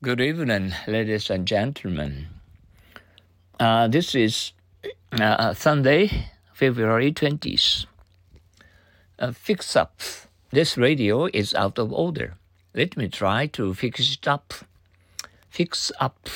Good 0.00 0.20
evening, 0.20 0.74
ladies 0.86 1.28
and 1.28 1.44
gentlemen. 1.44 2.28
Uh, 3.58 3.88
this 3.88 4.14
is 4.14 4.52
uh, 5.10 5.54
Sunday, 5.54 6.28
February 6.52 7.12
20th. 7.12 7.84
Uh, 9.18 9.32
fix 9.32 9.74
up. 9.74 10.00
This 10.52 10.78
radio 10.78 11.26
is 11.26 11.52
out 11.52 11.80
of 11.80 11.92
order. 11.92 12.36
Let 12.74 12.96
me 12.96 13.08
try 13.08 13.46
to 13.58 13.74
fix 13.74 14.12
it 14.12 14.28
up. 14.28 14.54
Fix 15.50 15.90
up. 15.98 16.28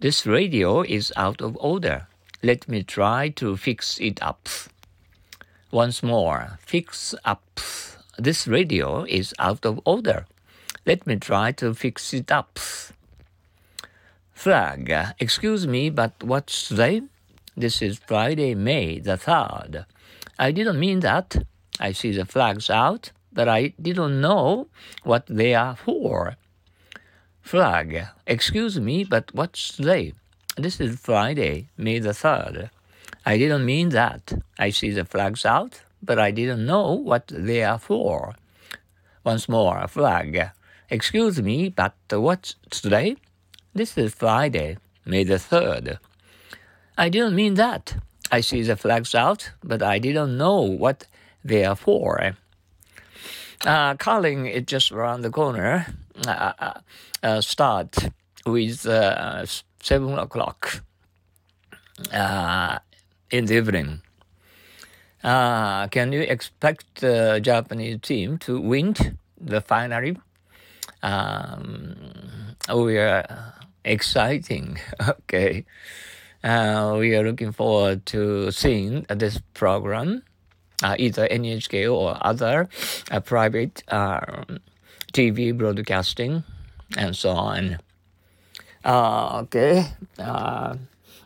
This 0.00 0.26
radio 0.26 0.82
is 0.82 1.14
out 1.16 1.40
of 1.40 1.56
order. 1.56 2.08
Let 2.42 2.68
me 2.68 2.82
try 2.82 3.30
to 3.36 3.56
fix 3.56 3.98
it 3.98 4.22
up. 4.22 4.50
Once 5.70 6.02
more, 6.02 6.58
fix 6.60 7.14
up. 7.24 7.58
This 8.18 8.46
radio 8.46 9.04
is 9.04 9.32
out 9.38 9.64
of 9.64 9.80
order. 9.86 10.26
Let 10.86 11.04
me 11.04 11.16
try 11.16 11.50
to 11.50 11.74
fix 11.74 12.14
it 12.14 12.30
up. 12.30 12.60
Flag. 14.32 14.94
Excuse 15.18 15.66
me, 15.66 15.90
but 15.90 16.12
what's 16.22 16.68
today? 16.68 17.02
This 17.56 17.82
is 17.82 17.98
Friday, 17.98 18.54
May 18.54 19.00
the 19.00 19.16
3rd. 19.18 19.84
I 20.38 20.52
didn't 20.52 20.78
mean 20.78 21.00
that. 21.00 21.44
I 21.80 21.90
see 21.90 22.12
the 22.12 22.24
flags 22.24 22.70
out, 22.70 23.10
but 23.32 23.48
I 23.48 23.74
didn't 23.82 24.20
know 24.20 24.68
what 25.02 25.26
they 25.26 25.56
are 25.56 25.74
for. 25.74 26.36
Flag. 27.42 28.06
Excuse 28.24 28.78
me, 28.78 29.02
but 29.02 29.34
what's 29.34 29.76
today? 29.76 30.12
This 30.56 30.80
is 30.80 31.00
Friday, 31.00 31.66
May 31.76 31.98
the 31.98 32.10
3rd. 32.10 32.70
I 33.24 33.38
didn't 33.38 33.64
mean 33.64 33.88
that. 33.88 34.34
I 34.56 34.70
see 34.70 34.90
the 34.90 35.04
flags 35.04 35.44
out, 35.44 35.82
but 36.00 36.20
I 36.20 36.30
didn't 36.30 36.64
know 36.64 36.92
what 36.92 37.26
they 37.26 37.64
are 37.64 37.80
for. 37.80 38.36
Once 39.24 39.48
more, 39.48 39.88
flag. 39.88 40.52
Excuse 40.88 41.42
me, 41.42 41.68
but 41.68 41.94
what's 42.10 42.54
today? 42.70 43.16
This 43.74 43.98
is 43.98 44.14
Friday, 44.14 44.78
May 45.04 45.24
the 45.24 45.34
3rd. 45.34 45.98
I 46.96 47.08
didn't 47.08 47.34
mean 47.34 47.54
that. 47.54 47.96
I 48.30 48.40
see 48.40 48.62
the 48.62 48.76
flags 48.76 49.12
out, 49.12 49.50
but 49.64 49.82
I 49.82 49.98
didn't 49.98 50.38
know 50.38 50.60
what 50.60 51.08
they 51.44 51.64
are 51.64 51.74
for. 51.74 52.36
Uh, 53.64 53.96
curling 53.96 54.46
is 54.46 54.62
just 54.66 54.92
around 54.92 55.22
the 55.22 55.30
corner. 55.30 55.86
Uh, 56.24 56.52
uh, 56.58 56.80
uh 57.22 57.40
start 57.40 58.08
with 58.46 58.86
uh, 58.86 59.44
7 59.82 60.18
o'clock 60.18 60.82
uh, 62.12 62.78
in 63.32 63.46
the 63.46 63.56
evening. 63.56 64.02
can 65.22 66.12
you 66.12 66.20
expect 66.20 67.00
the 67.00 67.40
Japanese 67.42 67.98
team 68.02 68.38
to 68.38 68.60
win 68.60 68.94
the 69.36 69.60
final? 69.60 70.14
Um, 71.02 71.96
we 72.74 72.98
are 72.98 73.54
exciting. 73.84 74.78
Okay. 75.08 75.64
Uh, 76.44 76.94
we 77.00 77.16
are 77.16 77.24
looking 77.24 77.50
forward 77.50 78.06
to 78.06 78.52
seeing 78.52 79.04
this 79.08 79.40
program, 79.52 80.22
uh, 80.80 80.94
either 80.96 81.26
NHK 81.26 81.92
or 81.92 82.16
other 82.20 82.68
uh, 83.10 83.18
private 83.18 83.82
um, 83.88 84.60
TV 85.12 85.56
broadcasting, 85.56 86.44
and 86.96 87.16
so 87.16 87.30
on. 87.30 87.78
Uh, 88.84 89.40
okay, 89.42 89.86
uh, 90.20 90.76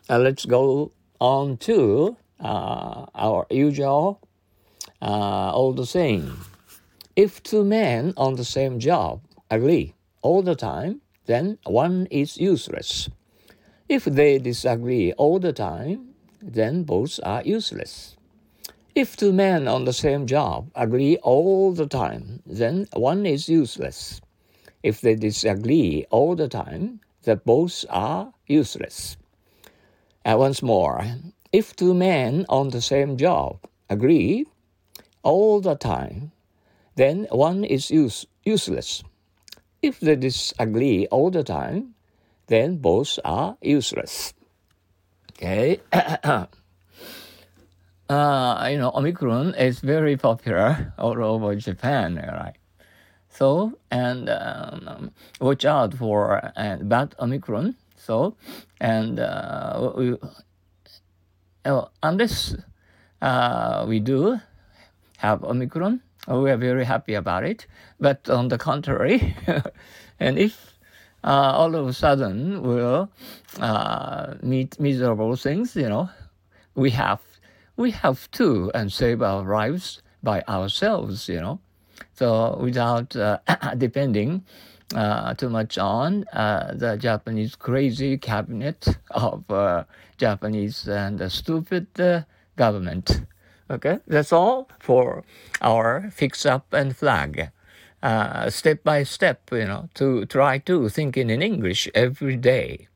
uh, 0.09 0.17
let's 0.17 0.45
go 0.45 0.91
on 1.19 1.57
to 1.57 2.17
our 2.39 3.45
usual 3.51 4.19
old 5.03 5.87
saying. 5.87 6.31
If 7.15 7.43
two 7.43 7.63
men 7.63 8.15
on 8.17 8.37
the 8.37 8.45
same 8.45 8.79
job 8.79 9.21
agree 9.51 9.93
all 10.23 10.41
the 10.41 10.55
time, 10.55 11.01
then 11.27 11.59
one 11.65 12.07
is 12.09 12.37
useless. 12.37 13.09
If 13.89 14.05
they 14.05 14.39
disagree 14.39 15.11
all 15.13 15.39
the 15.39 15.53
time, 15.53 16.15
then 16.41 16.83
both 16.83 17.19
are 17.23 17.43
useless. 17.43 18.15
If 18.95 19.15
two 19.15 19.31
men 19.33 19.67
on 19.67 19.85
the 19.85 19.93
same 19.93 20.25
job 20.25 20.71
agree 20.75 21.17
all 21.17 21.73
the 21.73 21.87
time, 21.87 22.41
then 22.45 22.87
one 22.93 23.25
is 23.25 23.47
useless. 23.47 24.21
If 24.83 25.01
they 25.01 25.15
disagree 25.15 26.05
all 26.09 26.35
the 26.35 26.47
time, 26.47 27.01
then 27.23 27.41
both 27.45 27.85
are 27.89 28.33
useless. 28.47 29.17
And 30.25 30.39
once 30.39 30.63
more, 30.63 31.05
if 31.51 31.75
two 31.75 31.93
men 31.93 32.45
on 32.49 32.69
the 32.69 32.81
same 32.81 33.17
job 33.17 33.59
agree 33.89 34.45
all 35.23 35.61
the 35.61 35.75
time, 35.75 36.31
then 36.95 37.27
one 37.31 37.63
is 37.63 37.91
use, 37.91 38.25
useless. 38.43 39.03
If 39.81 39.99
they 39.99 40.15
disagree 40.15 41.07
all 41.07 41.31
the 41.31 41.43
time, 41.43 41.95
then 42.47 42.77
both 42.77 43.17
are 43.25 43.57
useless. 43.61 44.33
Okay. 45.31 45.79
uh, 45.93 46.47
you 48.69 48.77
know, 48.77 48.91
Omicron 48.93 49.55
is 49.55 49.79
very 49.79 50.17
popular 50.17 50.93
all 50.99 51.23
over 51.23 51.55
Japan, 51.55 52.15
right? 52.15 52.55
So, 53.29 53.79
and 53.89 54.29
um, 54.29 55.11
watch 55.39 55.65
out 55.65 55.93
for 55.95 56.51
uh, 56.55 56.75
bad 56.81 57.15
Omicron. 57.19 57.75
So, 57.95 58.35
and 58.79 59.19
uh, 59.19 59.93
we, 59.95 60.17
uh, 61.65 61.85
unless 62.03 62.55
uh, 63.21 63.85
we 63.87 63.99
do 63.99 64.39
have 65.17 65.43
Omicron, 65.43 66.01
we 66.27 66.51
are 66.51 66.57
very 66.57 66.85
happy 66.85 67.13
about 67.13 67.43
it. 67.43 67.65
But 67.99 68.29
on 68.29 68.47
the 68.47 68.57
contrary, 68.57 69.35
and 70.19 70.37
if 70.37 70.73
uh, 71.23 71.53
all 71.55 71.75
of 71.75 71.87
a 71.87 71.93
sudden 71.93 72.61
we'll 72.61 73.09
uh, 73.59 74.35
meet 74.41 74.79
miserable 74.79 75.35
things, 75.35 75.75
you 75.75 75.89
know, 75.89 76.09
we 76.75 76.91
have 76.91 77.21
we 77.77 77.91
have 77.91 78.29
to 78.31 78.71
and 78.73 78.91
save 78.91 79.21
our 79.21 79.43
lives 79.43 80.01
by 80.21 80.41
ourselves, 80.47 81.27
you 81.27 81.39
know. 81.39 81.59
So 82.13 82.57
without 82.61 83.15
uh, 83.15 83.39
depending 83.77 84.43
uh, 84.95 85.33
too 85.35 85.49
much 85.49 85.77
on 85.77 86.25
uh, 86.33 86.73
the 86.73 86.97
Japanese 86.97 87.55
crazy 87.55 88.17
cabinet 88.17 88.87
of 89.11 89.49
uh, 89.49 89.85
Japanese 90.17 90.87
and 90.87 91.31
stupid 91.31 91.87
government. 92.57 93.21
Okay, 93.71 93.99
that's 94.05 94.33
all 94.33 94.67
for 94.79 95.23
our 95.61 96.11
fix 96.11 96.45
up 96.45 96.73
and 96.73 96.93
flag. 96.93 97.51
Uh, 98.03 98.49
step 98.49 98.83
by 98.83 99.03
step, 99.03 99.49
you 99.49 99.63
know, 99.63 99.87
to 99.93 100.25
try 100.25 100.57
to 100.57 100.89
thinking 100.89 101.29
in 101.29 101.41
English 101.41 101.87
every 101.95 102.35
day, 102.35 102.89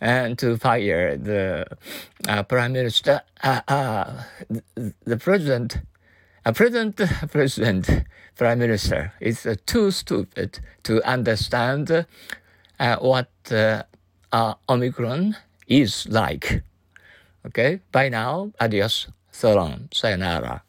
and 0.00 0.38
to 0.38 0.56
fire 0.56 1.14
the 1.14 1.66
uh, 2.26 2.42
prime 2.44 2.72
minister, 2.72 3.20
uh, 3.42 3.60
uh 3.68 4.22
the 5.04 5.18
president, 5.18 5.80
a 6.46 6.54
president, 6.54 6.96
president, 7.30 8.04
prime 8.34 8.60
minister 8.60 9.12
is 9.20 9.44
uh, 9.44 9.56
too 9.66 9.90
stupid 9.90 10.60
to 10.84 11.02
understand 11.04 12.06
uh, 12.80 12.96
what 12.96 13.28
Omicron 14.70 15.36
is 15.66 16.08
like. 16.08 16.62
Okay, 17.44 17.80
by 17.92 18.08
now, 18.08 18.52
adios. 18.58 19.08
So 19.38 19.54
long. 19.54 19.88
Sayonara. 19.92 20.64